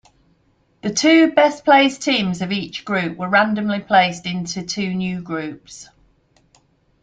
The 0.81 0.91
two 0.91 1.31
best-placed 1.33 2.01
teams 2.01 2.41
of 2.41 2.51
each 2.51 2.85
group 2.85 3.19
were 3.19 3.29
randomly 3.29 3.81
placed 3.81 4.25
into 4.25 4.63
two 4.63 4.91
new 4.95 5.21
groups. 5.21 5.89